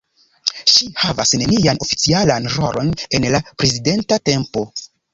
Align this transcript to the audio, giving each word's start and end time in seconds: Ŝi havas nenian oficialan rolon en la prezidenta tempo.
Ŝi 0.75 0.87
havas 1.01 1.33
nenian 1.41 1.81
oficialan 1.87 2.51
rolon 2.57 2.93
en 3.21 3.31
la 3.37 3.45
prezidenta 3.53 4.23
tempo. 4.33 4.69